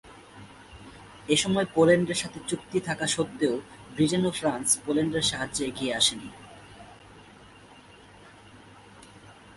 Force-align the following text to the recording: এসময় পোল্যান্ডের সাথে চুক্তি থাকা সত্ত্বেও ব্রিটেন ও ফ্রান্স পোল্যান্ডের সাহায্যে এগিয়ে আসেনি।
এসময় 1.29 1.67
পোল্যান্ডের 1.75 2.19
সাথে 2.21 2.39
চুক্তি 2.49 2.77
থাকা 2.87 3.05
সত্ত্বেও 3.15 3.55
ব্রিটেন 3.95 4.23
ও 4.25 4.31
ফ্রান্স 4.39 4.67
পোল্যান্ডের 4.83 5.25
সাহায্যে 5.31 5.63
এগিয়ে 5.69 5.95
আসেনি। 5.99 6.29